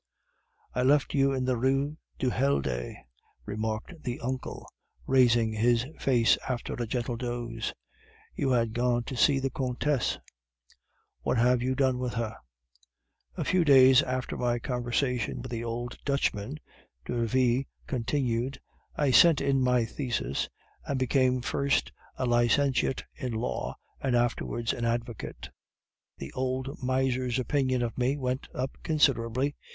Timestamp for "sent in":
19.11-19.61